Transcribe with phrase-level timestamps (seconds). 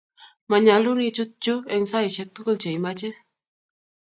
[0.49, 3.09] manyalun i chut yu eng' saishek tugul che i mache